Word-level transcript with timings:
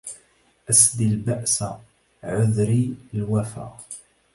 أسدي 0.69 1.07
البأس 1.07 1.63
عذري 2.23 2.95
الوفا 3.13 3.77